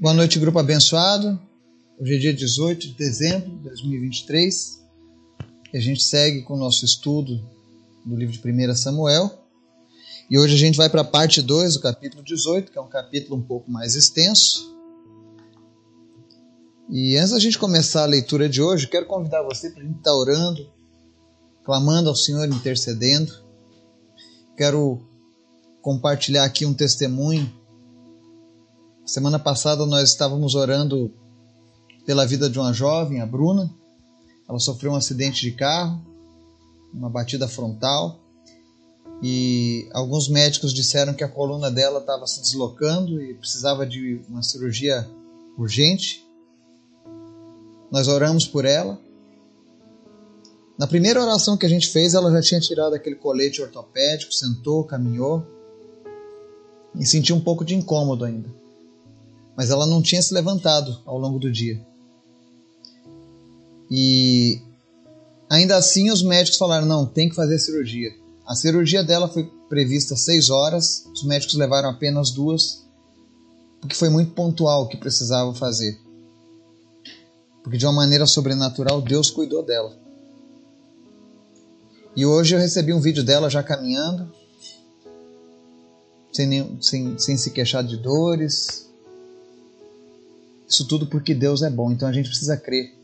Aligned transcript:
Boa 0.00 0.14
noite, 0.14 0.38
grupo 0.38 0.58
abençoado. 0.58 1.38
Hoje 1.98 2.14
é 2.14 2.18
dia 2.18 2.32
18 2.32 2.88
de 2.88 2.94
dezembro 2.94 3.50
de 3.50 3.56
2023 3.64 4.80
e 5.74 5.76
a 5.76 5.80
gente 5.80 6.02
segue 6.02 6.40
com 6.40 6.54
o 6.54 6.56
nosso 6.56 6.86
estudo 6.86 7.38
do 8.06 8.16
livro 8.16 8.34
de 8.34 8.40
1 8.40 8.74
Samuel. 8.76 9.30
E 10.30 10.38
hoje 10.38 10.54
a 10.54 10.58
gente 10.58 10.78
vai 10.78 10.88
para 10.88 11.02
a 11.02 11.04
parte 11.04 11.42
2 11.42 11.74
do 11.74 11.80
capítulo 11.80 12.22
18, 12.22 12.72
que 12.72 12.78
é 12.78 12.80
um 12.80 12.88
capítulo 12.88 13.36
um 13.36 13.42
pouco 13.42 13.70
mais 13.70 13.94
extenso. 13.94 14.74
E 16.88 17.18
antes 17.18 17.32
da 17.32 17.38
gente 17.38 17.58
começar 17.58 18.04
a 18.04 18.06
leitura 18.06 18.48
de 18.48 18.62
hoje, 18.62 18.88
quero 18.88 19.04
convidar 19.04 19.42
você 19.42 19.68
para 19.68 19.82
a 19.82 19.84
gente 19.84 19.98
estar 19.98 20.14
orando, 20.14 20.66
clamando 21.62 22.08
ao 22.08 22.16
Senhor, 22.16 22.48
intercedendo. 22.48 23.34
Quero 24.56 24.98
compartilhar 25.82 26.44
aqui 26.44 26.64
um 26.64 26.72
testemunho 26.72 27.59
Semana 29.10 29.40
passada 29.40 29.84
nós 29.86 30.10
estávamos 30.10 30.54
orando 30.54 31.12
pela 32.06 32.24
vida 32.24 32.48
de 32.48 32.60
uma 32.60 32.72
jovem, 32.72 33.20
a 33.20 33.26
Bruna. 33.26 33.68
Ela 34.48 34.60
sofreu 34.60 34.92
um 34.92 34.94
acidente 34.94 35.40
de 35.40 35.50
carro, 35.50 36.00
uma 36.94 37.10
batida 37.10 37.48
frontal, 37.48 38.20
e 39.20 39.88
alguns 39.92 40.28
médicos 40.28 40.72
disseram 40.72 41.12
que 41.12 41.24
a 41.24 41.28
coluna 41.28 41.72
dela 41.72 41.98
estava 41.98 42.24
se 42.24 42.40
deslocando 42.40 43.20
e 43.20 43.34
precisava 43.34 43.84
de 43.84 44.20
uma 44.28 44.44
cirurgia 44.44 45.10
urgente. 45.58 46.24
Nós 47.90 48.06
oramos 48.06 48.46
por 48.46 48.64
ela. 48.64 48.96
Na 50.78 50.86
primeira 50.86 51.20
oração 51.20 51.56
que 51.56 51.66
a 51.66 51.68
gente 51.68 51.88
fez, 51.88 52.14
ela 52.14 52.30
já 52.30 52.42
tinha 52.42 52.60
tirado 52.60 52.94
aquele 52.94 53.16
colete 53.16 53.60
ortopédico, 53.60 54.32
sentou, 54.32 54.84
caminhou 54.84 55.44
e 56.94 57.04
sentiu 57.04 57.34
um 57.34 57.40
pouco 57.40 57.64
de 57.64 57.74
incômodo 57.74 58.24
ainda 58.24 58.59
mas 59.56 59.70
ela 59.70 59.86
não 59.86 60.02
tinha 60.02 60.22
se 60.22 60.32
levantado 60.32 61.00
ao 61.04 61.18
longo 61.18 61.38
do 61.38 61.50
dia. 61.50 61.80
E 63.90 64.60
ainda 65.48 65.76
assim 65.76 66.10
os 66.10 66.22
médicos 66.22 66.58
falaram: 66.58 66.86
não, 66.86 67.04
tem 67.04 67.28
que 67.28 67.34
fazer 67.34 67.56
a 67.56 67.58
cirurgia. 67.58 68.14
A 68.46 68.54
cirurgia 68.54 69.02
dela 69.02 69.28
foi 69.28 69.50
prevista 69.68 70.16
seis 70.16 70.50
horas, 70.50 71.04
os 71.12 71.24
médicos 71.24 71.54
levaram 71.54 71.88
apenas 71.88 72.30
duas, 72.30 72.84
porque 73.80 73.94
foi 73.94 74.08
muito 74.08 74.32
pontual 74.32 74.84
o 74.84 74.88
que 74.88 74.96
precisava 74.96 75.54
fazer. 75.54 75.98
Porque 77.62 77.78
de 77.78 77.86
uma 77.86 77.92
maneira 77.92 78.26
sobrenatural 78.26 79.00
Deus 79.00 79.30
cuidou 79.30 79.62
dela. 79.62 79.96
E 82.16 82.26
hoje 82.26 82.54
eu 82.54 82.58
recebi 82.58 82.92
um 82.92 83.00
vídeo 83.00 83.22
dela 83.22 83.48
já 83.48 83.62
caminhando, 83.62 84.32
sem, 86.32 86.82
sem, 86.82 87.18
sem 87.18 87.36
se 87.36 87.50
queixar 87.50 87.84
de 87.84 87.96
dores, 87.96 88.89
isso 90.70 90.86
tudo 90.86 91.04
porque 91.04 91.34
Deus 91.34 91.62
é 91.62 91.68
bom, 91.68 91.90
então 91.90 92.06
a 92.06 92.12
gente 92.12 92.28
precisa 92.28 92.56
crer. 92.56 92.94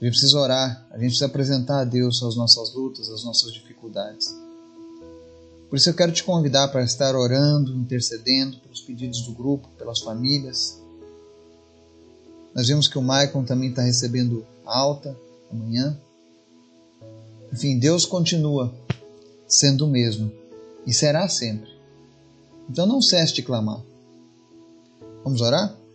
A 0.00 0.04
gente 0.04 0.14
precisa 0.14 0.38
orar, 0.38 0.84
a 0.90 0.94
gente 0.94 1.10
precisa 1.10 1.26
apresentar 1.26 1.80
a 1.80 1.84
Deus 1.84 2.20
as 2.24 2.34
nossas 2.34 2.74
lutas, 2.74 3.08
as 3.08 3.22
nossas 3.24 3.52
dificuldades. 3.52 4.34
Por 5.70 5.76
isso 5.76 5.88
eu 5.88 5.94
quero 5.94 6.12
te 6.12 6.24
convidar 6.24 6.68
para 6.68 6.82
estar 6.82 7.14
orando, 7.14 7.72
intercedendo 7.76 8.58
pelos 8.58 8.80
pedidos 8.80 9.22
do 9.22 9.32
grupo, 9.32 9.68
pelas 9.78 10.00
famílias. 10.00 10.82
Nós 12.52 12.66
vimos 12.66 12.88
que 12.88 12.98
o 12.98 13.02
Maicon 13.02 13.44
também 13.44 13.70
está 13.70 13.82
recebendo 13.82 14.44
alta 14.64 15.16
amanhã. 15.50 15.96
Enfim, 17.52 17.78
Deus 17.78 18.04
continua 18.04 18.74
sendo 19.46 19.86
o 19.86 19.88
mesmo 19.88 20.32
e 20.84 20.92
será 20.92 21.28
sempre. 21.28 21.70
Então 22.68 22.86
não 22.86 23.00
cesse 23.00 23.34
de 23.34 23.42
clamar. 23.42 23.80
Vamos 25.22 25.40
orar? 25.40 25.85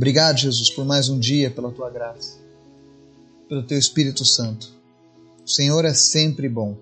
Obrigado, 0.00 0.38
Jesus, 0.38 0.70
por 0.70 0.82
mais 0.82 1.10
um 1.10 1.18
dia, 1.18 1.50
pela 1.50 1.70
tua 1.70 1.90
graça, 1.90 2.38
pelo 3.46 3.62
teu 3.62 3.78
Espírito 3.78 4.24
Santo. 4.24 4.72
O 5.44 5.46
Senhor 5.46 5.84
é 5.84 5.92
sempre 5.92 6.48
bom. 6.48 6.74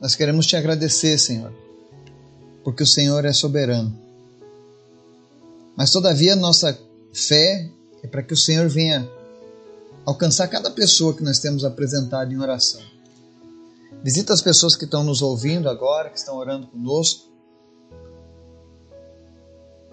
Nós 0.00 0.16
queremos 0.16 0.44
te 0.44 0.56
agradecer, 0.56 1.18
Senhor, 1.18 1.54
porque 2.64 2.82
o 2.82 2.86
Senhor 2.86 3.24
é 3.24 3.32
soberano. 3.32 3.96
Mas 5.76 5.92
todavia 5.92 6.34
nossa 6.34 6.76
fé 7.12 7.70
é 8.02 8.08
para 8.08 8.24
que 8.24 8.34
o 8.34 8.36
Senhor 8.36 8.68
venha 8.68 9.08
alcançar 10.04 10.48
cada 10.48 10.72
pessoa 10.72 11.14
que 11.14 11.22
nós 11.22 11.38
temos 11.38 11.64
apresentado 11.64 12.32
em 12.32 12.40
oração. 12.40 12.82
Visita 14.02 14.32
as 14.32 14.42
pessoas 14.42 14.74
que 14.74 14.84
estão 14.84 15.04
nos 15.04 15.22
ouvindo 15.22 15.68
agora, 15.68 16.10
que 16.10 16.18
estão 16.18 16.34
orando 16.34 16.66
conosco. 16.66 17.30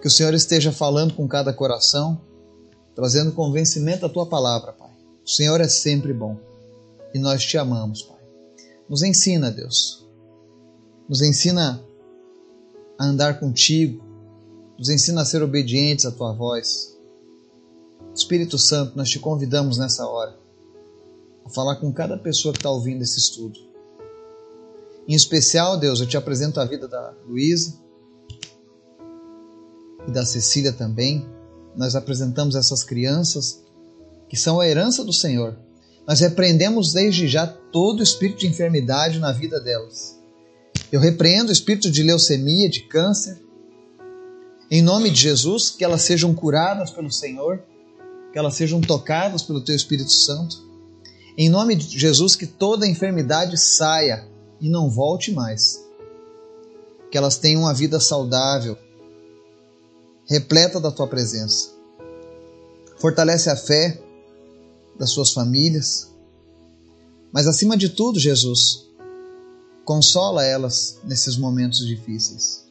Que 0.04 0.08
o 0.08 0.10
Senhor 0.10 0.34
esteja 0.34 0.70
falando 0.70 1.14
com 1.14 1.26
cada 1.26 1.50
coração, 1.50 2.20
trazendo 2.94 3.32
convencimento 3.32 4.04
à 4.04 4.08
tua 4.10 4.26
palavra, 4.26 4.70
Pai. 4.74 4.90
O 5.24 5.30
Senhor 5.30 5.58
é 5.62 5.66
sempre 5.66 6.12
bom 6.12 6.38
e 7.14 7.18
nós 7.18 7.42
te 7.42 7.56
amamos, 7.56 8.02
Pai. 8.02 8.18
Nos 8.86 9.02
ensina, 9.02 9.50
Deus. 9.50 10.06
Nos 11.08 11.22
ensina 11.22 11.82
a 12.98 13.04
andar 13.06 13.40
contigo. 13.40 14.04
Nos 14.78 14.90
ensina 14.90 15.22
a 15.22 15.24
ser 15.24 15.42
obedientes 15.42 16.04
à 16.04 16.12
tua 16.12 16.34
voz. 16.34 16.94
Espírito 18.14 18.58
Santo, 18.58 18.98
nós 18.98 19.08
te 19.08 19.18
convidamos 19.18 19.78
nessa 19.78 20.06
hora 20.06 20.38
a 21.46 21.48
falar 21.48 21.76
com 21.76 21.90
cada 21.90 22.18
pessoa 22.18 22.52
que 22.52 22.58
está 22.58 22.68
ouvindo 22.70 23.00
esse 23.00 23.18
estudo. 23.18 23.58
Em 25.08 25.14
especial, 25.14 25.78
Deus, 25.78 25.98
eu 26.00 26.06
te 26.06 26.18
apresento 26.18 26.60
a 26.60 26.66
vida 26.66 26.86
da 26.86 27.14
Luísa, 27.26 27.82
e 30.06 30.10
da 30.10 30.24
Cecília 30.24 30.72
também. 30.72 31.26
Nós 31.76 31.96
apresentamos 31.96 32.54
essas 32.54 32.84
crianças 32.84 33.62
que 34.28 34.36
são 34.36 34.60
a 34.60 34.66
herança 34.66 35.04
do 35.04 35.12
Senhor. 35.12 35.56
Nós 36.06 36.20
repreendemos 36.20 36.92
desde 36.92 37.26
já 37.26 37.46
todo 37.46 38.02
espírito 38.02 38.40
de 38.40 38.46
enfermidade 38.46 39.18
na 39.18 39.32
vida 39.32 39.60
delas. 39.60 40.18
Eu 40.92 41.00
repreendo 41.00 41.48
o 41.48 41.52
espírito 41.52 41.90
de 41.90 42.02
leucemia, 42.02 42.68
de 42.68 42.80
câncer. 42.80 43.42
Em 44.70 44.82
nome 44.82 45.10
de 45.10 45.20
Jesus, 45.20 45.70
que 45.70 45.84
elas 45.84 46.02
sejam 46.02 46.34
curadas 46.34 46.90
pelo 46.90 47.10
Senhor, 47.10 47.62
que 48.32 48.38
elas 48.38 48.54
sejam 48.54 48.80
tocadas 48.80 49.42
pelo 49.42 49.60
Teu 49.60 49.74
Espírito 49.74 50.12
Santo. 50.12 50.56
Em 51.36 51.48
nome 51.48 51.74
de 51.74 51.98
Jesus, 51.98 52.36
que 52.36 52.46
toda 52.46 52.86
enfermidade 52.86 53.58
saia 53.58 54.28
e 54.60 54.68
não 54.68 54.90
volte 54.90 55.32
mais. 55.32 55.82
Que 57.10 57.18
elas 57.18 57.38
tenham 57.38 57.62
uma 57.62 57.74
vida 57.74 57.98
saudável, 57.98 58.76
repleta 60.26 60.80
da 60.80 60.90
tua 60.90 61.06
presença. 61.06 61.70
Fortalece 62.98 63.50
a 63.50 63.56
fé 63.56 64.00
das 64.98 65.10
suas 65.10 65.32
famílias. 65.32 66.10
Mas 67.32 67.46
acima 67.46 67.76
de 67.76 67.88
tudo, 67.88 68.18
Jesus, 68.18 68.86
consola 69.84 70.44
elas 70.44 70.98
nesses 71.04 71.36
momentos 71.36 71.86
difíceis. 71.86 72.64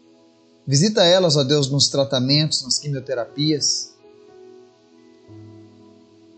Visita 0.66 1.04
elas, 1.04 1.36
ó 1.36 1.44
Deus, 1.44 1.70
nos 1.70 1.90
tratamentos, 1.90 2.64
nas 2.64 2.80
quimioterapias. 2.80 3.92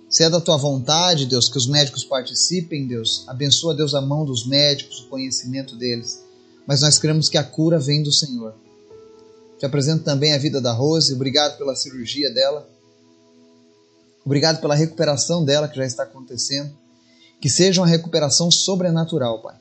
Se 0.09 0.24
é 0.24 0.30
da 0.30 0.42
tua 0.42 0.58
vontade, 0.58 1.28
Deus, 1.28 1.47
que 1.47 1.58
os 1.58 1.68
médicos 1.68 2.03
participem, 2.03 2.88
Deus, 2.88 3.24
abençoa, 3.28 3.76
Deus, 3.76 3.94
a 3.94 4.02
mão 4.02 4.26
dos 4.26 4.47
médicos, 4.47 5.02
o 5.02 5.09
conhecimento 5.09 5.76
deles. 5.76 6.24
Mas 6.66 6.82
nós 6.82 6.97
cremos 6.97 7.30
que 7.30 7.38
a 7.38 7.44
cura 7.44 7.78
vem 7.78 8.02
do 8.02 8.12
Senhor. 8.12 8.56
Te 9.66 9.68
apresento 9.68 10.03
também 10.03 10.31
a 10.31 10.38
vida 10.38 10.62
da 10.62 10.72
Rose. 10.72 11.12
Obrigado 11.12 11.58
pela 11.58 11.76
cirurgia 11.76 12.31
dela. 12.31 12.70
Obrigado 14.24 14.62
pela 14.62 14.76
recuperação 14.76 15.44
dela 15.44 15.68
que 15.68 15.76
já 15.76 15.84
está 15.84 16.03
acontecendo. 16.03 16.72
Que 17.42 17.50
seja 17.50 17.81
uma 17.81 17.88
recuperação 17.88 18.52
sobrenatural, 18.52 19.42
Pai. 19.42 19.56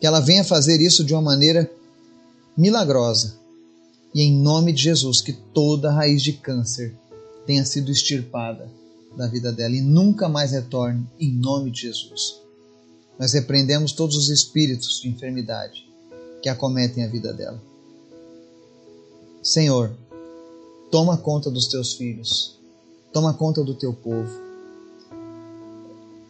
Que 0.00 0.06
ela 0.06 0.18
venha 0.18 0.42
fazer 0.42 0.80
isso 0.80 1.04
de 1.04 1.14
uma 1.14 1.22
maneira 1.22 1.70
milagrosa. 2.56 3.36
E 4.12 4.20
em 4.20 4.36
nome 4.36 4.72
de 4.72 4.82
Jesus, 4.82 5.20
que 5.20 5.32
toda 5.32 5.92
raiz 5.92 6.20
de 6.22 6.32
câncer 6.32 6.92
tenha 7.46 7.64
sido 7.64 7.92
extirpada 7.92 8.68
da 9.16 9.28
vida 9.28 9.52
dela 9.52 9.76
e 9.76 9.80
nunca 9.80 10.28
mais 10.28 10.50
retorne, 10.50 11.06
em 11.20 11.30
nome 11.30 11.70
de 11.70 11.82
Jesus. 11.82 12.40
Nós 13.16 13.32
repreendemos 13.32 13.92
todos 13.92 14.16
os 14.16 14.28
espíritos 14.28 15.00
de 15.00 15.08
enfermidade 15.08 15.88
que 16.42 16.48
acometem 16.48 17.04
a 17.04 17.08
vida 17.08 17.32
dela. 17.32 17.75
Senhor, 19.46 19.92
toma 20.90 21.16
conta 21.16 21.48
dos 21.48 21.68
teus 21.68 21.94
filhos, 21.94 22.58
toma 23.12 23.32
conta 23.32 23.62
do 23.62 23.76
teu 23.76 23.94
povo. 23.94 24.28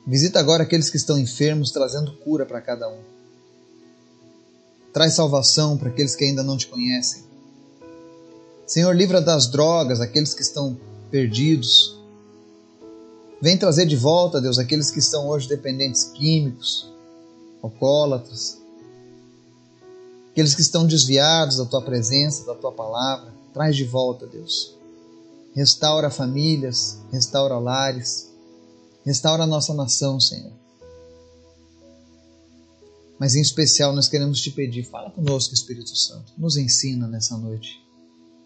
Visita 0.07 0.39
agora 0.39 0.65
aqueles 0.65 0.91
que 0.91 0.99
estão 0.99 1.19
enfermos, 1.19 1.71
trazendo 1.71 2.13
cura 2.19 2.45
para 2.45 2.61
cada 2.61 2.87
um. 2.91 2.99
Traz 4.93 5.15
salvação 5.15 5.79
para 5.79 5.89
aqueles 5.89 6.15
que 6.15 6.27
ainda 6.27 6.43
não 6.43 6.59
te 6.59 6.67
conhecem. 6.67 7.25
Senhor, 8.67 8.95
livra 8.95 9.23
das 9.23 9.47
drogas 9.47 9.99
aqueles 9.99 10.35
que 10.35 10.43
estão 10.43 10.79
perdidos. 11.11 11.99
Vem 13.41 13.57
trazer 13.57 13.87
de 13.87 13.97
volta, 13.97 14.43
Deus, 14.43 14.59
aqueles 14.59 14.91
que 14.91 14.99
estão 14.99 15.27
hoje 15.27 15.49
dependentes 15.49 16.05
químicos, 16.05 16.87
alcoólatras. 17.63 18.59
Aqueles 20.37 20.55
que 20.55 20.61
estão 20.61 20.87
desviados 20.87 21.57
da 21.57 21.65
tua 21.65 21.81
presença, 21.81 22.45
da 22.45 22.55
tua 22.55 22.71
palavra, 22.71 23.33
traz 23.55 23.75
de 23.75 23.85
volta, 23.85 24.27
Deus. 24.27 24.77
Restaura 25.55 26.11
famílias, 26.11 26.99
restaura 27.11 27.59
lares, 27.59 28.31
restaura 29.03 29.45
a 29.45 29.47
nossa 29.47 29.73
nação, 29.73 30.21
Senhor. 30.21 30.53
Mas 33.19 33.35
em 33.35 33.41
especial 33.41 33.95
nós 33.95 34.09
queremos 34.09 34.43
te 34.43 34.51
pedir, 34.51 34.85
fala 34.85 35.11
conosco, 35.11 35.55
Espírito 35.55 35.97
Santo, 35.97 36.31
nos 36.37 36.59
ensina 36.59 37.09
nessa 37.09 37.39
noite. 37.39 37.83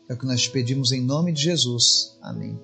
É 0.09 0.15
o 0.15 0.17
que 0.17 0.27
nós 0.27 0.43
te 0.43 0.51
pedimos 0.53 0.93
em 0.93 1.01
nome 1.03 1.33
de 1.33 1.43
Jesus. 1.43 2.17
Amém. 2.23 2.57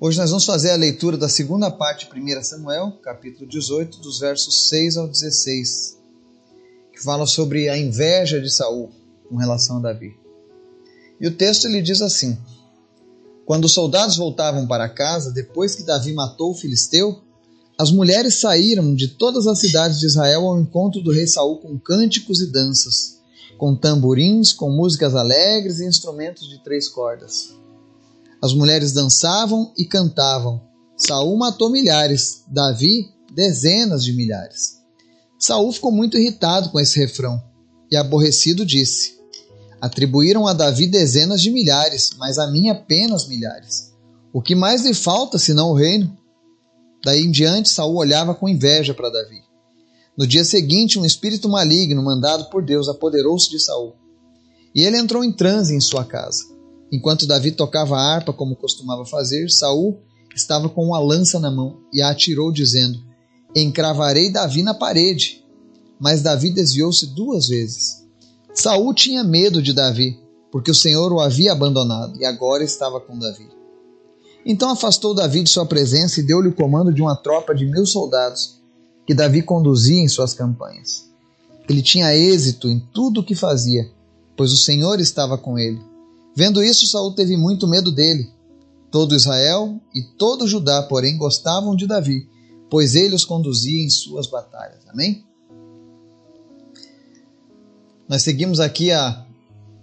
Hoje 0.00 0.16
nós 0.16 0.30
vamos 0.30 0.46
fazer 0.46 0.70
a 0.70 0.76
leitura 0.76 1.18
da 1.18 1.28
segunda 1.28 1.70
parte 1.70 2.08
de 2.10 2.18
1 2.18 2.42
Samuel, 2.42 2.92
capítulo 3.02 3.46
18, 3.46 3.98
dos 3.98 4.20
versos 4.20 4.70
6 4.70 4.96
ao 4.96 5.06
16, 5.06 6.02
que 6.94 7.02
fala 7.02 7.26
sobre 7.26 7.68
a 7.68 7.76
inveja 7.76 8.40
de 8.40 8.50
Saul 8.50 8.90
com 9.28 9.36
relação 9.36 9.78
a 9.78 9.80
Davi. 9.80 10.16
E 11.20 11.26
o 11.26 11.36
texto 11.36 11.66
ele 11.66 11.82
diz 11.82 12.00
assim: 12.00 12.38
Quando 13.44 13.64
os 13.64 13.72
soldados 13.72 14.16
voltavam 14.16 14.66
para 14.66 14.88
casa, 14.88 15.32
depois 15.32 15.74
que 15.74 15.82
Davi 15.82 16.12
matou 16.12 16.52
o 16.52 16.54
filisteu, 16.54 17.20
as 17.76 17.90
mulheres 17.90 18.36
saíram 18.36 18.94
de 18.94 19.08
todas 19.08 19.46
as 19.48 19.58
cidades 19.58 19.98
de 19.98 20.06
Israel 20.06 20.46
ao 20.46 20.60
encontro 20.60 21.02
do 21.02 21.10
rei 21.10 21.26
Saul 21.26 21.58
com 21.58 21.78
cânticos 21.78 22.40
e 22.40 22.46
danças, 22.46 23.18
com 23.58 23.74
tamborins, 23.74 24.52
com 24.52 24.70
músicas 24.70 25.16
alegres 25.16 25.80
e 25.80 25.86
instrumentos 25.86 26.48
de 26.48 26.62
três 26.62 26.88
cordas. 26.88 27.54
As 28.40 28.54
mulheres 28.54 28.92
dançavam 28.92 29.72
e 29.76 29.84
cantavam. 29.84 30.62
Saul 30.96 31.36
matou 31.36 31.70
milhares, 31.70 32.44
Davi 32.46 33.12
dezenas 33.34 34.04
de 34.04 34.12
milhares. 34.12 34.83
Saul 35.46 35.70
ficou 35.72 35.92
muito 35.92 36.16
irritado 36.16 36.70
com 36.70 36.80
esse 36.80 36.98
refrão 36.98 37.38
e 37.92 37.96
aborrecido 37.96 38.64
disse: 38.64 39.18
Atribuíram 39.78 40.46
a 40.46 40.54
Davi 40.54 40.86
dezenas 40.86 41.42
de 41.42 41.50
milhares, 41.50 42.12
mas 42.16 42.38
a 42.38 42.46
mim 42.46 42.70
apenas 42.70 43.28
milhares. 43.28 43.92
O 44.32 44.40
que 44.40 44.54
mais 44.54 44.86
lhe 44.86 44.94
falta 44.94 45.38
senão 45.38 45.68
o 45.68 45.74
reino? 45.74 46.16
Daí 47.04 47.20
em 47.20 47.30
diante, 47.30 47.68
Saul 47.68 47.96
olhava 47.96 48.34
com 48.34 48.48
inveja 48.48 48.94
para 48.94 49.10
Davi. 49.10 49.42
No 50.16 50.26
dia 50.26 50.46
seguinte, 50.46 50.98
um 50.98 51.04
espírito 51.04 51.46
maligno 51.46 52.02
mandado 52.02 52.48
por 52.48 52.64
Deus 52.64 52.88
apoderou-se 52.88 53.50
de 53.50 53.60
Saul. 53.60 53.96
E 54.74 54.82
ele 54.82 54.96
entrou 54.96 55.22
em 55.22 55.30
transe 55.30 55.76
em 55.76 55.80
sua 55.80 56.06
casa. 56.06 56.42
Enquanto 56.90 57.26
Davi 57.26 57.52
tocava 57.52 57.98
a 57.98 58.14
harpa 58.14 58.32
como 58.32 58.56
costumava 58.56 59.04
fazer, 59.04 59.50
Saul 59.50 60.00
estava 60.34 60.70
com 60.70 60.86
uma 60.86 60.98
lança 60.98 61.38
na 61.38 61.50
mão 61.50 61.82
e 61.92 62.00
a 62.00 62.08
atirou, 62.08 62.50
dizendo: 62.50 63.03
Encravarei 63.54 64.30
Davi 64.30 64.62
na 64.62 64.74
parede. 64.74 65.44
Mas 65.98 66.22
Davi 66.22 66.50
desviou-se 66.50 67.06
duas 67.06 67.48
vezes. 67.48 68.04
Saul 68.52 68.92
tinha 68.94 69.24
medo 69.24 69.62
de 69.62 69.72
Davi, 69.72 70.18
porque 70.50 70.70
o 70.70 70.74
Senhor 70.74 71.12
o 71.12 71.20
havia 71.20 71.52
abandonado 71.52 72.16
e 72.20 72.24
agora 72.24 72.62
estava 72.62 73.00
com 73.00 73.18
Davi. 73.18 73.48
Então 74.46 74.70
afastou 74.70 75.14
Davi 75.14 75.42
de 75.42 75.50
sua 75.50 75.66
presença 75.66 76.20
e 76.20 76.22
deu-lhe 76.22 76.48
o 76.48 76.54
comando 76.54 76.92
de 76.92 77.00
uma 77.00 77.16
tropa 77.16 77.54
de 77.54 77.64
mil 77.64 77.86
soldados 77.86 78.60
que 79.06 79.14
Davi 79.14 79.42
conduzia 79.42 80.00
em 80.00 80.08
suas 80.08 80.34
campanhas. 80.34 81.08
Ele 81.68 81.82
tinha 81.82 82.14
êxito 82.14 82.68
em 82.68 82.78
tudo 82.92 83.20
o 83.20 83.24
que 83.24 83.34
fazia, 83.34 83.90
pois 84.36 84.52
o 84.52 84.56
Senhor 84.56 85.00
estava 85.00 85.38
com 85.38 85.58
ele. 85.58 85.80
Vendo 86.36 86.62
isso, 86.62 86.86
Saul 86.86 87.12
teve 87.12 87.36
muito 87.36 87.66
medo 87.66 87.90
dele. 87.90 88.28
Todo 88.90 89.14
Israel 89.14 89.80
e 89.94 90.02
todo 90.02 90.46
Judá, 90.46 90.82
porém, 90.82 91.16
gostavam 91.16 91.74
de 91.74 91.86
Davi, 91.86 92.28
pois 92.70 92.94
ele 92.94 93.14
os 93.14 93.24
conduzia 93.24 93.84
em 93.84 93.90
suas 93.90 94.26
batalhas. 94.26 94.86
Amém? 94.88 95.24
Nós 98.08 98.22
seguimos 98.22 98.60
aqui 98.60 98.92
a, 98.92 99.24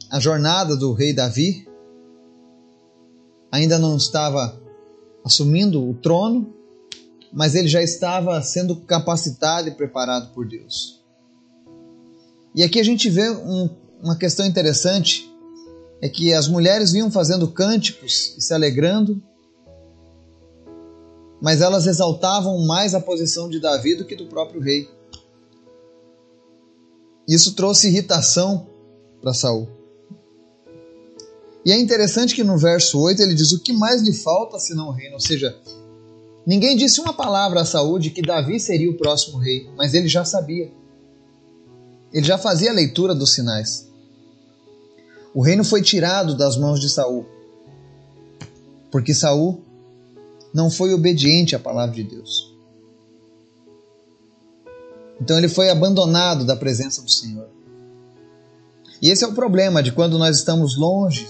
a 0.09 0.19
jornada 0.19 0.75
do 0.75 0.93
rei 0.93 1.13
Davi. 1.13 1.67
Ainda 3.51 3.77
não 3.77 3.97
estava 3.97 4.59
assumindo 5.25 5.87
o 5.87 5.93
trono, 5.95 6.53
mas 7.33 7.55
ele 7.55 7.67
já 7.67 7.81
estava 7.81 8.41
sendo 8.41 8.75
capacitado 8.75 9.67
e 9.67 9.71
preparado 9.71 10.33
por 10.33 10.47
Deus. 10.47 11.01
E 12.53 12.63
aqui 12.63 12.79
a 12.79 12.83
gente 12.83 13.09
vê 13.09 13.29
um, 13.29 13.69
uma 14.01 14.15
questão 14.15 14.45
interessante 14.45 15.29
é 16.01 16.09
que 16.09 16.33
as 16.33 16.47
mulheres 16.47 16.91
vinham 16.91 17.11
fazendo 17.11 17.47
cânticos 17.47 18.35
e 18.37 18.41
se 18.41 18.53
alegrando, 18.53 19.21
mas 21.41 21.59
elas 21.59 21.87
exaltavam 21.87 22.59
mais 22.59 22.93
a 22.93 23.01
posição 23.01 23.49
de 23.49 23.59
Davi 23.59 23.95
do 23.95 24.05
que 24.05 24.15
do 24.15 24.27
próprio 24.27 24.61
rei. 24.61 24.87
Isso 27.27 27.55
trouxe 27.55 27.87
irritação 27.87 28.67
para 29.19 29.33
Saul. 29.33 29.67
E 31.65 31.71
é 31.71 31.79
interessante 31.79 32.35
que 32.35 32.43
no 32.43 32.57
verso 32.57 32.99
8 32.99 33.21
ele 33.21 33.33
diz: 33.33 33.51
O 33.51 33.59
que 33.59 33.73
mais 33.73 34.01
lhe 34.01 34.13
falta 34.13 34.59
senão 34.59 34.89
o 34.89 34.91
reino? 34.91 35.15
Ou 35.15 35.19
seja, 35.19 35.57
ninguém 36.45 36.75
disse 36.75 36.99
uma 36.99 37.13
palavra 37.13 37.61
a 37.61 37.65
Saul 37.65 37.97
de 37.97 38.11
que 38.11 38.21
Davi 38.21 38.59
seria 38.59 38.89
o 38.89 38.97
próximo 38.97 39.37
rei, 39.37 39.69
mas 39.75 39.93
ele 39.93 40.07
já 40.07 40.23
sabia. 40.23 40.71
Ele 42.13 42.25
já 42.25 42.37
fazia 42.37 42.71
a 42.71 42.73
leitura 42.73 43.15
dos 43.15 43.33
sinais. 43.33 43.87
O 45.33 45.41
reino 45.41 45.63
foi 45.63 45.81
tirado 45.81 46.35
das 46.35 46.57
mãos 46.57 46.79
de 46.79 46.89
Saul, 46.89 47.25
porque 48.91 49.13
Saul 49.13 49.63
não 50.53 50.69
foi 50.69 50.93
obediente 50.93 51.55
à 51.55 51.59
palavra 51.59 51.95
de 51.95 52.03
Deus. 52.03 52.51
Então 55.19 55.37
ele 55.37 55.47
foi 55.47 55.69
abandonado 55.69 56.43
da 56.45 56.55
presença 56.55 57.01
do 57.01 57.11
Senhor. 57.11 57.47
E 59.01 59.09
esse 59.09 59.23
é 59.23 59.27
o 59.27 59.33
problema 59.33 59.81
de 59.81 59.91
quando 59.91 60.17
nós 60.17 60.37
estamos 60.37 60.77
longe 60.77 61.27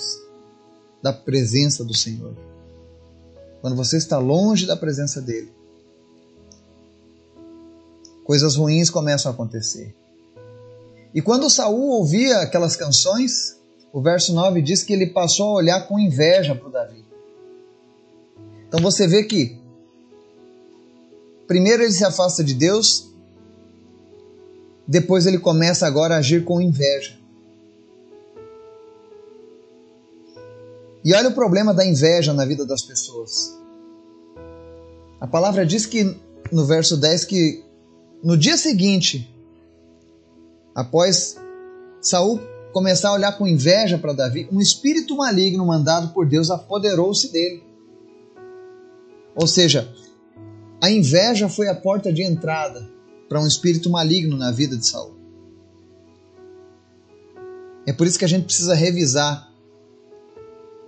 da 1.01 1.11
presença 1.11 1.83
do 1.83 1.93
Senhor. 1.93 2.35
Quando 3.61 3.75
você 3.75 3.97
está 3.97 4.17
longe 4.17 4.65
da 4.65 4.75
presença 4.75 5.21
dele, 5.21 5.51
coisas 8.23 8.55
ruins 8.55 8.89
começam 8.89 9.31
a 9.31 9.33
acontecer. 9.33 9.93
E 11.13 11.21
quando 11.21 11.49
Saul 11.49 11.89
ouvia 11.89 12.39
aquelas 12.39 12.75
canções, 12.75 13.57
o 13.91 14.01
verso 14.01 14.33
9 14.33 14.61
diz 14.61 14.83
que 14.83 14.93
ele 14.93 15.07
passou 15.07 15.49
a 15.49 15.53
olhar 15.55 15.87
com 15.87 15.99
inveja 15.99 16.55
para 16.55 16.67
o 16.67 16.71
Davi. 16.71 17.10
Então 18.71 18.79
você 18.79 19.05
vê 19.05 19.25
que, 19.25 19.59
primeiro 21.45 21.83
ele 21.83 21.91
se 21.91 22.05
afasta 22.05 22.41
de 22.41 22.53
Deus, 22.53 23.11
depois 24.87 25.25
ele 25.25 25.37
começa 25.37 25.85
agora 25.85 26.15
a 26.15 26.19
agir 26.19 26.45
com 26.45 26.61
inveja. 26.61 27.19
E 31.03 31.13
olha 31.13 31.27
o 31.27 31.33
problema 31.33 31.73
da 31.73 31.85
inveja 31.85 32.33
na 32.33 32.45
vida 32.45 32.65
das 32.65 32.81
pessoas. 32.81 33.53
A 35.19 35.27
palavra 35.27 35.65
diz 35.65 35.85
que 35.85 36.15
no 36.49 36.65
verso 36.65 36.95
10 36.95 37.25
que 37.25 37.61
no 38.23 38.37
dia 38.37 38.55
seguinte, 38.55 39.29
após 40.73 41.35
Saul 42.01 42.39
começar 42.71 43.09
a 43.09 43.13
olhar 43.15 43.37
com 43.37 43.45
inveja 43.45 43.97
para 43.97 44.13
Davi, 44.13 44.47
um 44.49 44.61
espírito 44.61 45.17
maligno 45.17 45.65
mandado 45.65 46.13
por 46.13 46.25
Deus 46.25 46.49
apoderou-se 46.49 47.29
dele. 47.33 47.70
Ou 49.35 49.47
seja, 49.47 49.93
a 50.81 50.89
inveja 50.89 51.47
foi 51.47 51.67
a 51.67 51.75
porta 51.75 52.11
de 52.11 52.23
entrada 52.23 52.89
para 53.29 53.39
um 53.39 53.47
espírito 53.47 53.89
maligno 53.89 54.37
na 54.37 54.51
vida 54.51 54.77
de 54.77 54.85
Saul. 54.85 55.15
É 57.85 57.93
por 57.93 58.05
isso 58.05 58.19
que 58.19 58.25
a 58.25 58.27
gente 58.27 58.45
precisa 58.45 58.75
revisar, 58.75 59.51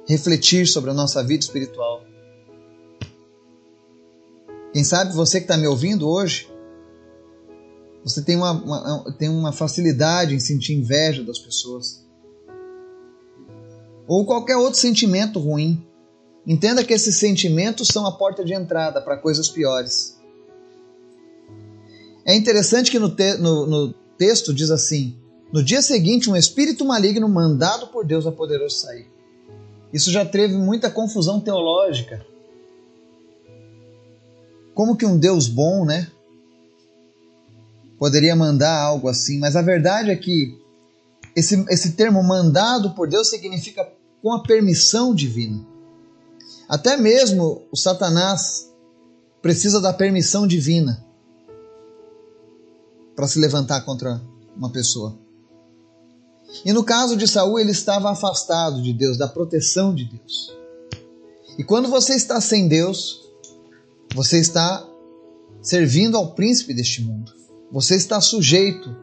refletir 0.07 0.67
sobre 0.67 0.91
a 0.91 0.93
nossa 0.93 1.23
vida 1.23 1.43
espiritual. 1.43 2.03
Quem 4.73 4.83
sabe 4.83 5.13
você 5.13 5.39
que 5.39 5.45
está 5.45 5.57
me 5.57 5.67
ouvindo 5.67 6.09
hoje 6.09 6.53
você 8.03 8.21
tem 8.21 8.35
uma, 8.35 8.51
uma, 8.51 9.13
tem 9.17 9.29
uma 9.29 9.53
facilidade 9.53 10.35
em 10.35 10.39
sentir 10.39 10.73
inveja 10.73 11.23
das 11.23 11.39
pessoas. 11.39 12.05
Ou 14.05 14.25
qualquer 14.25 14.57
outro 14.57 14.79
sentimento 14.79 15.39
ruim. 15.39 15.85
Entenda 16.45 16.83
que 16.83 16.93
esses 16.93 17.15
sentimentos 17.17 17.87
são 17.87 18.05
a 18.05 18.11
porta 18.11 18.43
de 18.43 18.53
entrada 18.53 19.01
para 19.01 19.17
coisas 19.17 19.49
piores. 19.49 20.19
É 22.25 22.35
interessante 22.35 22.91
que 22.91 22.99
no, 22.99 23.09
te, 23.09 23.37
no, 23.37 23.65
no 23.65 23.93
texto 24.17 24.53
diz 24.53 24.69
assim: 24.69 25.15
No 25.51 25.63
dia 25.63 25.81
seguinte, 25.81 26.29
um 26.29 26.35
espírito 26.35 26.83
maligno 26.83 27.27
mandado 27.29 27.87
por 27.87 28.05
Deus 28.05 28.27
apoderou-se 28.27 28.79
sair. 28.79 29.07
Isso 29.91 30.11
já 30.11 30.25
teve 30.25 30.57
muita 30.57 30.89
confusão 30.89 31.39
teológica. 31.39 32.25
Como 34.73 34.97
que 34.97 35.05
um 35.05 35.17
Deus 35.17 35.47
bom, 35.47 35.85
né? 35.85 36.11
poderia 38.03 38.35
mandar 38.35 38.81
algo 38.81 39.07
assim, 39.07 39.39
mas 39.39 39.55
a 39.55 39.61
verdade 39.61 40.11
é 40.11 40.15
que 40.17 40.59
esse, 41.33 41.65
esse 41.69 41.93
termo 41.93 42.21
mandado 42.21 42.89
por 42.89 43.07
Deus 43.07 43.29
significa 43.29 43.89
com 44.21 44.33
a 44.33 44.43
permissão 44.43 45.15
divina. 45.15 45.65
Até 46.67 46.97
mesmo 46.97 47.63
o 47.71 47.77
Satanás 47.77 48.71
precisa 49.41 49.81
da 49.81 49.93
permissão 49.93 50.47
divina 50.47 51.05
para 53.15 53.27
se 53.27 53.39
levantar 53.39 53.81
contra, 53.81 54.21
uma 54.55 54.71
pessoa. 54.71 55.17
E 56.63 56.71
no 56.71 56.83
caso 56.83 57.17
de 57.17 57.27
Saul, 57.27 57.59
ele 57.59 57.71
estava 57.71 58.11
afastado 58.11 58.81
de 58.81 58.93
Deus, 58.93 59.17
da 59.17 59.27
proteção 59.27 59.93
de 59.93 60.05
Deus. 60.05 60.55
E 61.57 61.63
quando 61.63 61.89
você 61.89 62.13
está 62.15 62.39
sem 62.39 62.67
Deus, 62.67 63.21
você 64.13 64.39
está 64.39 64.87
servindo 65.61 66.17
ao 66.17 66.33
príncipe 66.33 66.73
deste 66.73 67.01
mundo. 67.01 67.31
Você 67.71 67.95
está 67.95 68.21
sujeito 68.21 68.95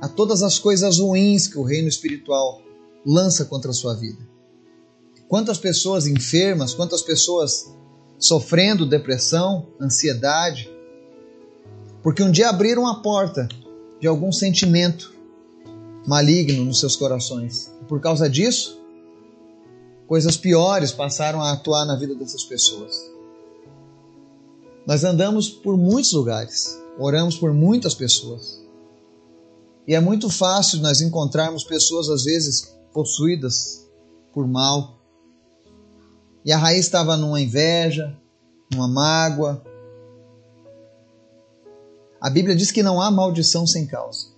a 0.00 0.08
todas 0.08 0.42
as 0.42 0.58
coisas 0.58 0.98
ruins 0.98 1.46
que 1.46 1.58
o 1.58 1.62
reino 1.62 1.88
espiritual 1.88 2.62
lança 3.04 3.44
contra 3.44 3.70
a 3.70 3.74
sua 3.74 3.94
vida. 3.94 4.28
Quantas 5.30 5.58
pessoas 5.58 6.08
enfermas, 6.08 6.74
quantas 6.74 7.02
pessoas 7.02 7.72
sofrendo 8.18 8.84
depressão, 8.84 9.68
ansiedade, 9.80 10.68
porque 12.02 12.20
um 12.20 12.32
dia 12.32 12.48
abriram 12.48 12.84
a 12.84 12.96
porta 12.96 13.46
de 14.00 14.08
algum 14.08 14.32
sentimento 14.32 15.14
maligno 16.04 16.64
nos 16.64 16.80
seus 16.80 16.96
corações. 16.96 17.70
E 17.80 17.84
por 17.84 18.00
causa 18.00 18.28
disso, 18.28 18.76
coisas 20.08 20.36
piores 20.36 20.90
passaram 20.90 21.40
a 21.40 21.52
atuar 21.52 21.86
na 21.86 21.94
vida 21.94 22.16
dessas 22.16 22.42
pessoas. 22.42 22.92
Nós 24.84 25.04
andamos 25.04 25.48
por 25.48 25.76
muitos 25.76 26.12
lugares, 26.12 26.76
oramos 26.98 27.36
por 27.36 27.54
muitas 27.54 27.94
pessoas. 27.94 28.60
E 29.86 29.94
é 29.94 30.00
muito 30.00 30.28
fácil 30.28 30.80
nós 30.80 31.00
encontrarmos 31.00 31.62
pessoas, 31.62 32.08
às 32.08 32.24
vezes, 32.24 32.74
possuídas 32.92 33.86
por 34.34 34.48
mal. 34.48 34.99
E 36.44 36.52
a 36.52 36.56
raiz 36.56 36.86
estava 36.86 37.16
numa 37.16 37.40
inveja, 37.40 38.16
numa 38.72 38.88
mágoa. 38.88 39.62
A 42.20 42.30
Bíblia 42.30 42.54
diz 42.54 42.70
que 42.70 42.82
não 42.82 43.00
há 43.00 43.10
maldição 43.10 43.66
sem 43.66 43.86
causa. 43.86 44.28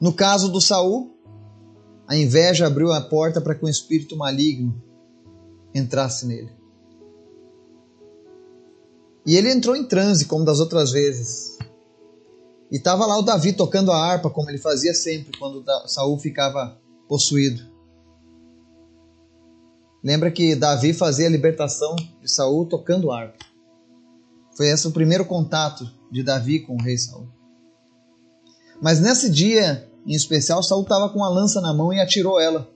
No 0.00 0.12
caso 0.12 0.50
do 0.50 0.60
Saul, 0.60 1.14
a 2.06 2.16
inveja 2.16 2.66
abriu 2.66 2.92
a 2.92 3.00
porta 3.00 3.40
para 3.40 3.54
que 3.54 3.64
um 3.64 3.68
espírito 3.68 4.16
maligno 4.16 4.82
entrasse 5.74 6.26
nele. 6.26 6.50
E 9.26 9.36
ele 9.36 9.52
entrou 9.52 9.76
em 9.76 9.86
transe, 9.86 10.24
como 10.24 10.44
das 10.44 10.60
outras 10.60 10.90
vezes. 10.90 11.58
E 12.70 12.76
estava 12.76 13.04
lá 13.04 13.18
o 13.18 13.22
Davi 13.22 13.52
tocando 13.52 13.92
a 13.92 13.96
harpa, 13.96 14.30
como 14.30 14.48
ele 14.48 14.58
fazia 14.58 14.94
sempre 14.94 15.38
quando 15.38 15.64
Saul 15.86 16.18
ficava 16.18 16.80
possuído. 17.06 17.69
Lembra 20.02 20.30
que 20.30 20.54
Davi 20.54 20.94
fazia 20.94 21.26
a 21.26 21.30
libertação 21.30 21.94
de 21.94 22.30
Saul 22.30 22.66
tocando 22.66 23.12
harpa. 23.12 23.44
Foi 24.56 24.68
esse 24.68 24.86
o 24.86 24.92
primeiro 24.92 25.24
contato 25.24 25.88
de 26.10 26.22
Davi 26.22 26.60
com 26.60 26.74
o 26.74 26.82
rei 26.82 26.96
Saul. 26.96 27.28
Mas 28.80 28.98
nesse 28.98 29.30
dia, 29.30 29.86
em 30.06 30.14
especial, 30.14 30.62
Saul 30.62 30.82
estava 30.82 31.10
com 31.10 31.22
a 31.22 31.28
lança 31.28 31.60
na 31.60 31.74
mão 31.74 31.92
e 31.92 32.00
atirou 32.00 32.40
ela. 32.40 32.68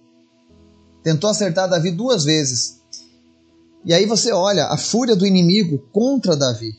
Tentou 1.02 1.30
acertar 1.30 1.68
Davi 1.68 1.90
duas 1.90 2.24
vezes. 2.24 2.82
E 3.84 3.92
aí 3.92 4.06
você 4.06 4.32
olha 4.32 4.66
a 4.66 4.76
fúria 4.76 5.16
do 5.16 5.26
inimigo 5.26 5.78
contra 5.92 6.36
Davi. 6.36 6.72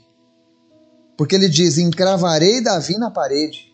Porque 1.17 1.35
ele 1.35 1.49
diz: 1.49 1.77
encravarei 1.77 2.61
Davi 2.61 2.97
na 2.97 3.09
parede. 3.09 3.73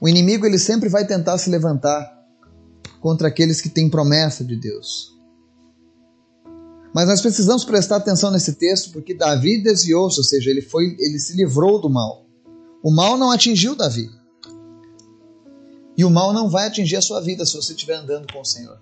O 0.00 0.08
inimigo 0.08 0.46
ele 0.46 0.58
sempre 0.58 0.88
vai 0.88 1.06
tentar 1.06 1.36
se 1.36 1.50
levantar 1.50 2.19
contra 3.00 3.28
aqueles 3.28 3.60
que 3.60 3.68
têm 3.68 3.88
promessa 3.88 4.44
de 4.44 4.56
Deus. 4.56 5.18
Mas 6.94 7.06
nós 7.06 7.20
precisamos 7.20 7.64
prestar 7.64 7.96
atenção 7.96 8.30
nesse 8.30 8.54
texto 8.54 8.92
porque 8.92 9.14
Davi 9.14 9.62
desviou-se, 9.62 10.18
ou 10.18 10.24
seja, 10.24 10.50
ele 10.50 10.60
foi, 10.60 10.96
ele 10.98 11.18
se 11.18 11.36
livrou 11.36 11.80
do 11.80 11.88
mal. 11.88 12.26
O 12.82 12.90
mal 12.90 13.16
não 13.16 13.30
atingiu 13.30 13.74
Davi. 13.74 14.10
E 15.96 16.04
o 16.04 16.10
mal 16.10 16.32
não 16.32 16.48
vai 16.48 16.66
atingir 16.66 16.96
a 16.96 17.02
sua 17.02 17.20
vida 17.20 17.44
se 17.44 17.54
você 17.54 17.72
estiver 17.72 17.94
andando 17.94 18.32
com 18.32 18.40
o 18.40 18.44
Senhor. 18.44 18.78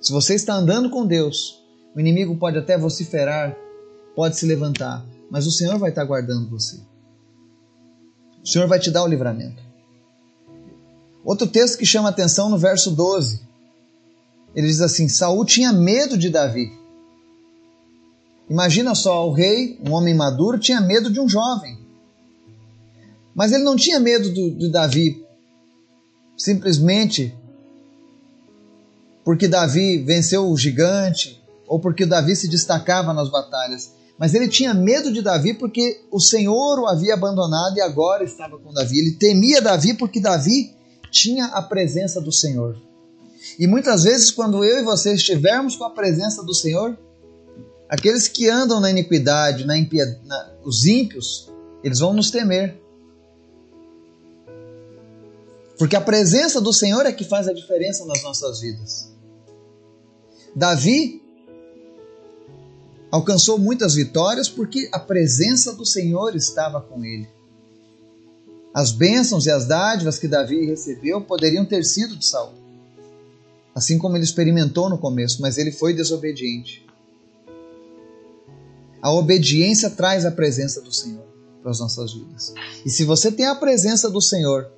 Se 0.00 0.12
você 0.12 0.34
está 0.34 0.54
andando 0.54 0.90
com 0.90 1.06
Deus, 1.06 1.62
o 1.94 2.00
inimigo 2.00 2.36
pode 2.36 2.58
até 2.58 2.76
vociferar, 2.76 3.56
pode 4.14 4.36
se 4.36 4.44
levantar, 4.44 5.06
mas 5.30 5.46
o 5.46 5.52
Senhor 5.52 5.78
vai 5.78 5.90
estar 5.90 6.04
guardando 6.04 6.50
você. 6.50 6.76
O 8.42 8.48
Senhor 8.48 8.66
vai 8.66 8.80
te 8.80 8.90
dar 8.90 9.04
o 9.04 9.06
livramento. 9.06 9.62
Outro 11.24 11.46
texto 11.46 11.78
que 11.78 11.86
chama 11.86 12.08
atenção 12.08 12.48
no 12.48 12.58
verso 12.58 12.90
12. 12.90 13.40
Ele 14.54 14.66
diz 14.66 14.80
assim: 14.80 15.08
Saul 15.08 15.44
tinha 15.44 15.72
medo 15.72 16.18
de 16.18 16.28
Davi. 16.28 16.72
Imagina 18.50 18.94
só, 18.94 19.28
o 19.28 19.32
rei, 19.32 19.78
um 19.84 19.92
homem 19.92 20.14
maduro, 20.14 20.58
tinha 20.58 20.80
medo 20.80 21.10
de 21.10 21.20
um 21.20 21.28
jovem. 21.28 21.78
Mas 23.34 23.52
ele 23.52 23.62
não 23.62 23.76
tinha 23.76 23.98
medo 23.98 24.30
do, 24.30 24.50
de 24.50 24.70
Davi 24.70 25.24
simplesmente 26.36 27.34
porque 29.24 29.46
Davi 29.46 29.98
venceu 29.98 30.50
o 30.50 30.56
gigante 30.56 31.40
ou 31.66 31.78
porque 31.78 32.04
Davi 32.04 32.34
se 32.34 32.48
destacava 32.48 33.14
nas 33.14 33.30
batalhas. 33.30 33.92
Mas 34.18 34.34
ele 34.34 34.48
tinha 34.48 34.74
medo 34.74 35.12
de 35.12 35.22
Davi 35.22 35.54
porque 35.54 36.00
o 36.10 36.20
Senhor 36.20 36.78
o 36.78 36.86
havia 36.86 37.14
abandonado 37.14 37.76
e 37.76 37.80
agora 37.80 38.24
estava 38.24 38.58
com 38.58 38.72
Davi. 38.72 38.98
Ele 38.98 39.12
temia 39.12 39.62
Davi 39.62 39.94
porque 39.94 40.20
Davi 40.20 40.74
tinha 41.12 41.46
a 41.46 41.62
presença 41.62 42.20
do 42.20 42.32
Senhor. 42.32 42.76
E 43.58 43.66
muitas 43.66 44.04
vezes, 44.04 44.30
quando 44.30 44.64
eu 44.64 44.80
e 44.80 44.82
você 44.82 45.14
estivermos 45.14 45.76
com 45.76 45.84
a 45.84 45.90
presença 45.90 46.42
do 46.42 46.54
Senhor, 46.54 46.98
aqueles 47.88 48.26
que 48.26 48.48
andam 48.48 48.80
na 48.80 48.90
iniquidade, 48.90 49.66
na 49.66 49.76
impiedade, 49.76 50.20
os 50.64 50.86
ímpios, 50.86 51.50
eles 51.84 51.98
vão 51.98 52.14
nos 52.14 52.30
temer. 52.30 52.80
Porque 55.78 55.94
a 55.94 56.00
presença 56.00 56.60
do 56.60 56.72
Senhor 56.72 57.04
é 57.04 57.12
que 57.12 57.24
faz 57.24 57.46
a 57.46 57.52
diferença 57.52 58.06
nas 58.06 58.22
nossas 58.22 58.60
vidas. 58.60 59.12
Davi 60.54 61.20
alcançou 63.10 63.58
muitas 63.58 63.94
vitórias 63.94 64.48
porque 64.48 64.88
a 64.92 64.98
presença 64.98 65.72
do 65.74 65.84
Senhor 65.84 66.34
estava 66.34 66.80
com 66.80 67.04
ele. 67.04 67.28
As 68.74 68.90
bênçãos 68.90 69.46
e 69.46 69.50
as 69.50 69.66
dádivas 69.66 70.18
que 70.18 70.26
Davi 70.26 70.64
recebeu 70.64 71.20
poderiam 71.20 71.64
ter 71.64 71.84
sido 71.84 72.16
de 72.16 72.24
Saul, 72.24 72.54
assim 73.74 73.98
como 73.98 74.16
ele 74.16 74.24
experimentou 74.24 74.88
no 74.88 74.96
começo, 74.96 75.42
mas 75.42 75.58
ele 75.58 75.70
foi 75.70 75.92
desobediente. 75.92 76.86
A 79.02 79.12
obediência 79.12 79.90
traz 79.90 80.24
a 80.24 80.30
presença 80.30 80.80
do 80.80 80.92
Senhor 80.92 81.24
para 81.60 81.70
as 81.70 81.80
nossas 81.80 82.12
vidas. 82.12 82.54
E 82.84 82.90
se 82.90 83.04
você 83.04 83.30
tem 83.30 83.46
a 83.46 83.54
presença 83.54 84.08
do 84.08 84.20
Senhor, 84.20 84.70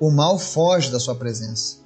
o 0.00 0.10
mal 0.10 0.38
foge 0.38 0.90
da 0.90 0.98
sua 0.98 1.14
presença. 1.14 1.78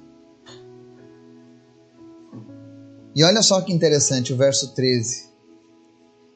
E 3.15 3.23
olha 3.23 3.41
só 3.41 3.61
que 3.61 3.71
interessante 3.71 4.33
o 4.33 4.37
verso 4.37 4.73
13. 4.73 5.32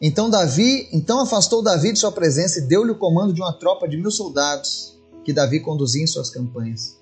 Então 0.02 0.30
Davi, 0.30 0.88
então 0.94 1.20
afastou 1.20 1.64
Davi 1.64 1.92
de 1.92 2.00
sua 2.00 2.12
presença 2.12 2.60
e 2.60 2.64
deu-lhe 2.64 2.92
o 2.92 2.98
comando 2.98 3.34
de 3.34 3.42
uma 3.42 3.54
tropa 3.54 3.88
de 3.88 3.98
mil 3.98 4.12
soldados 4.12 4.96
que 5.26 5.34
Davi 5.34 5.60
conduzia 5.60 6.04
em 6.04 6.08
suas 6.08 6.30
campanhas. 6.30 6.98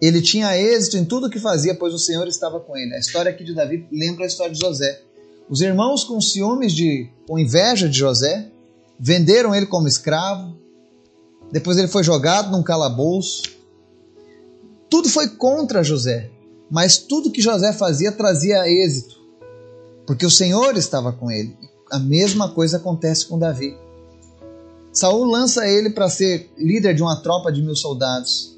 Ele 0.00 0.22
tinha 0.22 0.56
êxito 0.56 0.96
em 0.96 1.04
tudo 1.04 1.26
o 1.26 1.30
que 1.30 1.40
fazia, 1.40 1.74
pois 1.74 1.92
o 1.92 1.98
Senhor 1.98 2.28
estava 2.28 2.60
com 2.60 2.76
ele. 2.76 2.94
A 2.94 2.98
história 2.98 3.30
aqui 3.30 3.42
de 3.42 3.54
Davi 3.54 3.86
lembra 3.90 4.24
a 4.24 4.26
história 4.26 4.52
de 4.52 4.60
José. 4.60 5.02
Os 5.48 5.60
irmãos, 5.60 6.04
com 6.04 6.20
ciúmes 6.20 6.72
de, 6.72 7.08
com 7.26 7.38
inveja 7.38 7.88
de 7.88 7.98
José, 7.98 8.48
venderam 8.98 9.54
ele 9.54 9.66
como 9.66 9.88
escravo. 9.88 10.56
Depois 11.50 11.76
ele 11.76 11.88
foi 11.88 12.04
jogado 12.04 12.52
num 12.52 12.62
calabouço. 12.62 13.42
Tudo 14.88 15.08
foi 15.08 15.28
contra 15.28 15.82
José, 15.82 16.30
mas 16.70 16.98
tudo 16.98 17.30
que 17.30 17.42
José 17.42 17.72
fazia 17.72 18.12
trazia 18.12 18.68
êxito 18.68 19.25
porque 20.06 20.24
o 20.24 20.30
Senhor 20.30 20.76
estava 20.76 21.12
com 21.12 21.30
ele. 21.30 21.56
A 21.90 21.98
mesma 21.98 22.50
coisa 22.50 22.76
acontece 22.76 23.26
com 23.26 23.38
Davi. 23.38 23.76
Saul 24.92 25.24
lança 25.24 25.66
ele 25.66 25.90
para 25.90 26.08
ser 26.08 26.50
líder 26.56 26.94
de 26.94 27.02
uma 27.02 27.20
tropa 27.20 27.52
de 27.52 27.60
mil 27.60 27.76
soldados. 27.76 28.56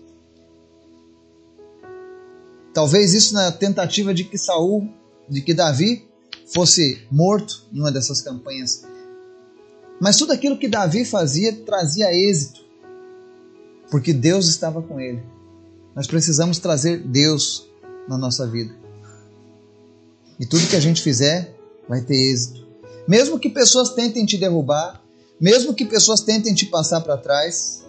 Talvez 2.72 3.12
isso 3.12 3.34
na 3.34 3.50
tentativa 3.50 4.14
de 4.14 4.24
que 4.24 4.38
Saul, 4.38 4.88
de 5.28 5.40
que 5.40 5.52
Davi 5.52 6.06
fosse 6.46 7.04
morto 7.10 7.64
em 7.72 7.80
uma 7.80 7.90
dessas 7.90 8.20
campanhas. 8.20 8.84
Mas 10.00 10.16
tudo 10.16 10.32
aquilo 10.32 10.58
que 10.58 10.68
Davi 10.68 11.04
fazia 11.04 11.52
trazia 11.52 12.14
êxito, 12.14 12.60
porque 13.90 14.12
Deus 14.12 14.46
estava 14.46 14.80
com 14.80 15.00
ele. 15.00 15.22
Nós 15.94 16.06
precisamos 16.06 16.58
trazer 16.58 16.98
Deus 16.98 17.68
na 18.08 18.16
nossa 18.16 18.46
vida. 18.46 18.72
E 20.38 20.46
tudo 20.46 20.68
que 20.68 20.76
a 20.76 20.80
gente 20.80 21.02
fizer 21.02 21.54
vai 21.88 22.00
ter 22.00 22.14
êxito. 22.14 22.66
Mesmo 23.06 23.38
que 23.38 23.48
pessoas 23.48 23.90
tentem 23.94 24.26
te 24.26 24.36
derrubar, 24.36 25.02
mesmo 25.40 25.74
que 25.74 25.84
pessoas 25.84 26.20
tentem 26.20 26.54
te 26.54 26.66
passar 26.66 27.00
para 27.00 27.16
trás, 27.16 27.84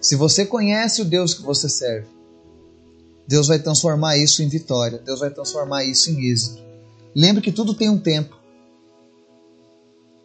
se 0.00 0.14
você 0.14 0.44
conhece 0.44 1.02
o 1.02 1.04
Deus 1.04 1.34
que 1.34 1.42
você 1.42 1.68
serve, 1.68 2.08
Deus 3.26 3.48
vai 3.48 3.58
transformar 3.58 4.16
isso 4.16 4.42
em 4.42 4.48
vitória, 4.48 4.98
Deus 4.98 5.20
vai 5.20 5.30
transformar 5.30 5.84
isso 5.84 6.10
em 6.10 6.30
êxito. 6.30 6.62
Lembre 7.14 7.42
que 7.42 7.52
tudo 7.52 7.74
tem 7.74 7.90
um 7.90 7.98
tempo. 7.98 8.36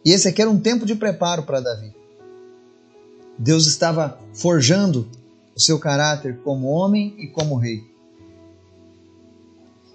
E 0.04 0.10
esse 0.10 0.28
aqui 0.28 0.42
era 0.42 0.50
um 0.50 0.60
tempo 0.60 0.84
de 0.84 0.94
preparo 0.94 1.42
para 1.42 1.60
Davi. 1.60 1.94
Deus 3.38 3.66
estava 3.66 4.18
forjando 4.32 5.08
o 5.56 5.60
seu 5.60 5.78
caráter 5.78 6.38
como 6.44 6.68
homem 6.68 7.14
e 7.18 7.26
como 7.26 7.56
rei. 7.56 7.82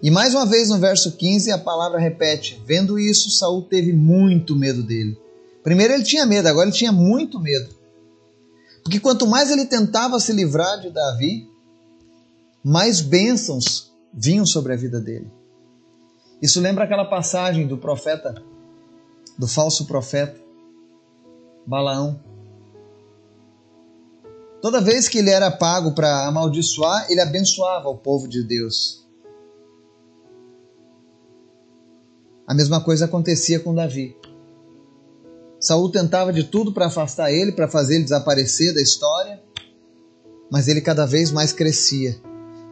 E 0.02 0.10
mais 0.10 0.34
uma 0.34 0.46
vez 0.46 0.70
no 0.70 0.78
verso 0.78 1.12
15 1.12 1.52
a 1.52 1.58
palavra 1.58 2.00
repete: 2.00 2.62
Vendo 2.66 2.98
isso, 2.98 3.30
Saul 3.30 3.64
teve 3.64 3.92
muito 3.92 4.56
medo 4.56 4.82
dele. 4.82 5.18
Primeiro 5.62 5.94
ele 5.94 6.04
tinha 6.04 6.26
medo, 6.26 6.48
agora 6.48 6.68
ele 6.68 6.76
tinha 6.76 6.92
muito 6.92 7.40
medo. 7.40 7.70
Porque 8.84 9.00
quanto 9.00 9.28
mais 9.28 9.52
ele 9.52 9.66
tentava 9.66 10.20
se 10.20 10.32
livrar 10.32 10.80
de 10.80 10.90
Davi, 10.90 11.48
mais 12.64 13.02
bênçãos 13.02 13.94
vinham 14.14 14.46
sobre 14.46 14.74
a 14.74 14.78
vida 14.78 15.00
dele. 15.00 15.30
Isso 16.42 16.62
lembra 16.62 16.86
aquela 16.86 17.06
passagem 17.06 17.68
do 17.68 17.78
profeta, 17.78 18.42
do 19.38 19.48
falso 19.48 19.86
profeta, 19.86 20.40
Balaão. 21.66 22.20
Toda 24.62 24.82
vez 24.82 25.08
que 25.08 25.20
ele 25.20 25.30
era 25.30 25.52
pago 25.52 25.94
para 25.94 26.28
amaldiçoar, 26.28 27.06
ele 27.10 27.22
abençoava 27.22 27.90
o 27.90 27.98
povo 27.98 28.28
de 28.28 28.44
Deus. 28.44 28.99
A 32.50 32.54
mesma 32.56 32.82
coisa 32.82 33.06
acontecia 33.06 33.60
com 33.60 33.76
Davi. 33.76 34.18
Saul 35.60 35.92
tentava 35.92 36.34
de 36.34 36.46
tudo 36.46 36.74
para 36.74 36.88
afastar 36.88 37.32
ele, 37.32 37.52
para 37.52 37.68
fazer 37.68 37.94
ele 37.94 38.06
desaparecer 38.06 38.74
da 38.74 38.82
história, 38.82 39.40
mas 40.50 40.68
ele 40.68 40.82
cada 40.82 41.06
vez 41.06 41.32
mais 41.32 41.54
crescia. 41.54 42.20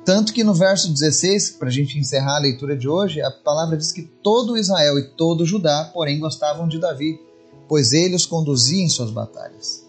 Tanto 0.03 0.33
que 0.33 0.43
no 0.43 0.55
verso 0.55 0.91
16, 0.91 1.51
para 1.59 1.67
a 1.67 1.71
gente 1.71 1.99
encerrar 1.99 2.37
a 2.37 2.39
leitura 2.39 2.75
de 2.75 2.89
hoje, 2.89 3.21
a 3.21 3.29
palavra 3.29 3.77
diz 3.77 3.91
que 3.91 4.01
todo 4.01 4.57
Israel 4.57 4.97
e 4.97 5.09
todo 5.09 5.45
Judá, 5.45 5.91
porém, 5.93 6.19
gostavam 6.19 6.67
de 6.67 6.79
Davi, 6.79 7.21
pois 7.69 7.93
ele 7.93 8.15
os 8.15 8.25
conduzia 8.25 8.83
em 8.83 8.89
suas 8.89 9.11
batalhas. 9.11 9.85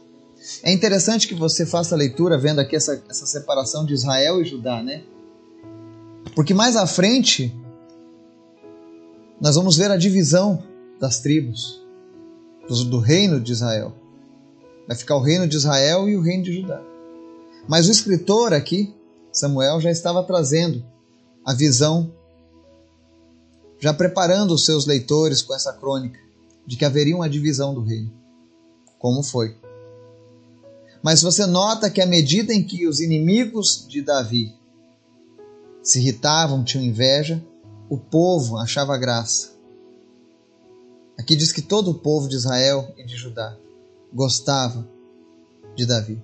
É 0.63 0.71
interessante 0.71 1.27
que 1.27 1.35
você 1.35 1.65
faça 1.65 1.95
a 1.95 1.99
leitura 1.99 2.37
vendo 2.37 2.59
aqui 2.59 2.77
essa, 2.77 3.03
essa 3.09 3.25
separação 3.25 3.87
de 3.87 3.95
Israel 3.95 4.43
e 4.43 4.45
Judá, 4.45 4.83
né? 4.83 5.03
Porque 6.35 6.53
mais 6.53 6.77
à 6.77 6.87
frente, 6.87 7.58
nós 9.41 9.55
vamos 9.55 9.77
ver 9.77 9.91
a 9.91 9.97
divisão 9.97 10.63
das 10.99 11.21
tribos 11.21 11.81
do, 12.69 12.99
reino 12.99 13.41
de 13.41 13.53
Israel. 13.53 13.95
Vai 14.87 14.97
ficar 14.97 15.17
o 15.17 15.23
reino 15.23 15.47
de 15.47 15.57
Israel 15.57 16.09
e 16.09 16.17
o 16.17 16.21
reino 16.21 16.43
de 16.43 16.61
Judá. 16.61 16.83
Mas 17.69 17.87
o 17.87 17.91
escritor 17.91 18.53
aqui, 18.53 18.95
Samuel, 19.33 19.81
já 19.81 19.91
estava 19.91 20.23
trazendo 20.25 20.85
a 21.45 21.55
visão, 21.55 22.13
já 23.79 23.95
preparando 23.95 24.53
os 24.55 24.65
seus 24.65 24.87
leitores 24.87 25.41
com 25.41 25.55
essa 25.55 25.73
crônica 25.73 26.19
de 26.67 26.77
que 26.77 26.85
haveria 26.85 27.15
uma 27.15 27.29
divisão 27.29 27.73
do 27.73 27.83
reino. 27.83 28.13
Como 28.99 29.23
foi? 29.23 29.57
Mas 31.03 31.23
você 31.23 31.47
nota 31.47 31.89
que 31.89 32.01
à 32.01 32.07
medida 32.07 32.53
em 32.53 32.63
que 32.63 32.87
os 32.87 33.01
inimigos 33.01 33.87
de 33.89 34.03
Davi 34.03 34.53
se 35.83 36.01
irritavam, 36.01 36.65
tinham 36.65 36.85
inveja, 36.85 37.43
o 37.89 37.97
povo 37.97 38.59
achava 38.59 38.99
graça. 38.99 39.57
Aqui 41.19 41.35
diz 41.35 41.53
que 41.53 41.63
todo 41.63 41.91
o 41.91 41.99
povo 41.99 42.29
de 42.29 42.37
Israel 42.37 42.95
e 42.97 43.05
de 43.05 43.17
Judá 43.17 43.57
gostava 44.13 44.89
de 45.75 45.85
Davi. 45.87 46.23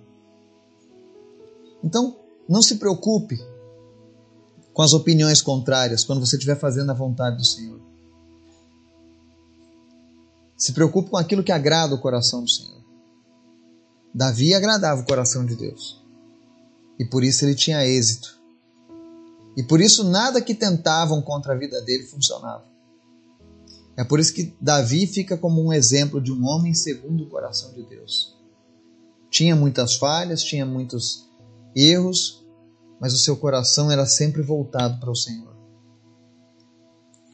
Então, 1.83 2.17
não 2.49 2.63
se 2.63 2.77
preocupe 2.77 3.39
com 4.73 4.83
as 4.83 4.93
opiniões 4.93 5.41
contrárias 5.41 6.05
quando 6.05 6.25
você 6.25 6.37
estiver 6.37 6.59
fazendo 6.59 6.91
a 6.91 6.95
vontade 6.95 7.37
do 7.37 7.45
Senhor. 7.45 7.81
Se 10.57 10.73
preocupe 10.73 11.11
com 11.11 11.17
aquilo 11.17 11.43
que 11.43 11.53
agrada 11.53 11.95
o 11.95 12.01
coração 12.01 12.43
do 12.43 12.51
Senhor. 12.51 12.83
Davi 14.15 14.55
agradava 14.55 15.03
o 15.03 15.07
coração 15.07 15.45
de 15.45 15.57
Deus. 15.57 16.01
E 16.99 17.05
por 17.05 17.25
isso 17.25 17.45
ele 17.45 17.55
tinha 17.55 17.85
êxito. 17.85 18.34
E 19.57 19.63
por 19.63 19.81
isso 19.81 20.05
nada 20.05 20.41
que 20.41 20.55
tentavam 20.55 21.23
contra 21.23 21.53
a 21.55 21.57
vida 21.57 21.81
dele 21.83 22.05
funcionava. 22.05 22.65
É 23.97 24.03
por 24.03 24.19
isso 24.19 24.35
que 24.35 24.57
Davi 24.61 25.07
fica 25.07 25.37
como 25.37 25.65
um 25.65 25.73
exemplo 25.73 26.21
de 26.21 26.33
um 26.33 26.45
homem 26.45 26.75
segundo 26.75 27.25
o 27.25 27.29
coração 27.29 27.73
de 27.73 27.85
Deus. 27.85 28.37
Tinha 29.31 29.55
muitas 29.55 29.97
falhas, 29.97 30.43
tinha 30.43 30.67
muitos 30.67 31.29
erros, 31.75 32.45
mas 33.01 33.13
o 33.13 33.19
seu 33.19 33.37
coração 33.37 33.91
era 33.91 34.07
sempre 34.07 34.43
voltado 34.43 34.99
para 34.99 35.11
o 35.11 35.17
Senhor. 35.17 35.55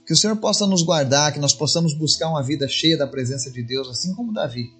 Que 0.06 0.12
o 0.12 0.16
Senhor 0.16 0.36
possa 0.36 0.66
nos 0.66 0.82
guardar, 0.82 1.32
que 1.32 1.38
nós 1.38 1.54
possamos 1.54 1.94
buscar 1.94 2.28
uma 2.28 2.42
vida 2.42 2.66
cheia 2.68 2.98
da 2.98 3.06
presença 3.06 3.50
de 3.50 3.62
Deus, 3.62 3.88
assim 3.88 4.14
como 4.14 4.32
Davi. 4.32 4.74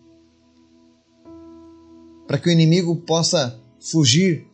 Para 2.26 2.38
que 2.38 2.48
o 2.48 2.52
inimigo 2.52 2.96
possa 2.96 3.58
fugir 3.78 4.46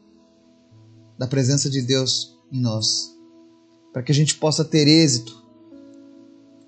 da 1.18 1.26
presença 1.26 1.68
de 1.70 1.82
Deus 1.82 2.35
em 2.52 2.60
nós. 2.60 3.14
Para 3.92 4.02
que 4.02 4.12
a 4.12 4.14
gente 4.14 4.36
possa 4.36 4.64
ter 4.64 4.86
êxito 4.86 5.44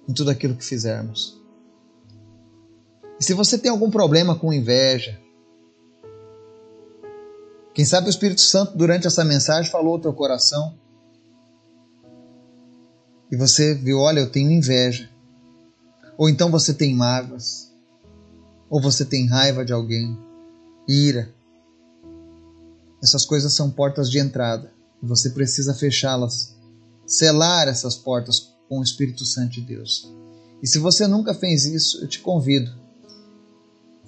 em 0.08 0.12
tudo 0.12 0.30
aquilo 0.30 0.56
que 0.56 0.64
fizermos. 0.64 1.38
E 3.20 3.24
se 3.24 3.34
você 3.34 3.58
tem 3.58 3.70
algum 3.70 3.90
problema 3.90 4.38
com 4.38 4.52
inveja, 4.52 5.20
quem 7.74 7.84
sabe 7.84 8.08
o 8.08 8.10
Espírito 8.10 8.40
Santo 8.40 8.76
durante 8.76 9.06
essa 9.06 9.24
mensagem 9.24 9.70
falou 9.70 9.94
ao 9.94 10.00
teu 10.00 10.12
coração 10.12 10.78
e 13.30 13.36
você 13.36 13.74
viu, 13.74 13.98
olha, 13.98 14.20
eu 14.20 14.30
tenho 14.30 14.50
inveja. 14.50 15.10
Ou 16.16 16.28
então 16.28 16.50
você 16.50 16.72
tem 16.72 16.94
mágoas, 16.94 17.72
ou 18.70 18.80
você 18.80 19.04
tem 19.04 19.28
raiva 19.28 19.64
de 19.64 19.72
alguém, 19.72 20.18
ira. 20.88 21.32
Essas 23.02 23.24
coisas 23.24 23.52
são 23.52 23.70
portas 23.70 24.10
de 24.10 24.18
entrada 24.18 24.72
você 25.06 25.30
precisa 25.30 25.74
fechá-las, 25.74 26.56
selar 27.06 27.68
essas 27.68 27.96
portas 27.96 28.54
com 28.68 28.80
o 28.80 28.82
Espírito 28.82 29.24
Santo 29.24 29.52
de 29.52 29.62
Deus. 29.62 30.12
E 30.62 30.66
se 30.66 30.78
você 30.78 31.06
nunca 31.06 31.34
fez 31.34 31.64
isso, 31.64 32.02
eu 32.02 32.08
te 32.08 32.20
convido. 32.20 32.70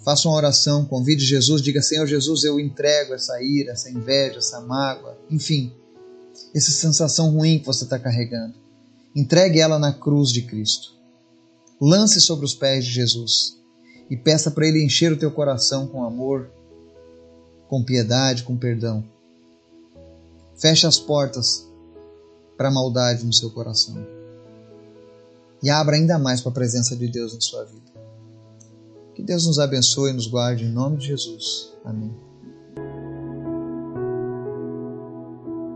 Faça 0.04 0.28
uma 0.28 0.36
oração, 0.36 0.84
convide 0.84 1.24
Jesus, 1.24 1.62
diga: 1.62 1.82
Senhor 1.82 2.06
Jesus, 2.06 2.44
eu 2.44 2.58
entrego 2.58 3.14
essa 3.14 3.40
ira, 3.42 3.72
essa 3.72 3.90
inveja, 3.90 4.38
essa 4.38 4.60
mágoa, 4.60 5.16
enfim, 5.30 5.72
essa 6.54 6.70
sensação 6.70 7.30
ruim 7.30 7.58
que 7.58 7.66
você 7.66 7.84
está 7.84 7.98
carregando. 7.98 8.54
Entregue 9.14 9.60
ela 9.60 9.78
na 9.78 9.92
cruz 9.92 10.30
de 10.30 10.42
Cristo. 10.42 10.94
Lance 11.80 12.20
sobre 12.20 12.44
os 12.44 12.54
pés 12.54 12.84
de 12.84 12.92
Jesus 12.92 13.58
e 14.08 14.16
peça 14.16 14.50
para 14.50 14.66
Ele 14.66 14.84
encher 14.84 15.12
o 15.12 15.18
teu 15.18 15.30
coração 15.30 15.86
com 15.86 16.04
amor, 16.04 16.50
com 17.68 17.84
piedade, 17.84 18.42
com 18.42 18.56
perdão. 18.56 19.04
Feche 20.60 20.86
as 20.86 20.98
portas 20.98 21.66
para 22.56 22.68
a 22.68 22.72
maldade 22.72 23.24
no 23.24 23.32
seu 23.32 23.50
coração 23.50 24.20
e 25.62 25.70
abra 25.70 25.96
ainda 25.96 26.18
mais 26.18 26.40
para 26.40 26.50
a 26.50 26.54
presença 26.54 26.96
de 26.96 27.08
Deus 27.08 27.34
na 27.34 27.40
sua 27.40 27.64
vida. 27.64 27.90
Que 29.14 29.22
Deus 29.22 29.46
nos 29.46 29.58
abençoe 29.58 30.10
e 30.10 30.14
nos 30.14 30.26
guarde 30.26 30.64
em 30.64 30.72
nome 30.72 30.98
de 30.98 31.08
Jesus. 31.08 31.72
Amém. 31.84 32.29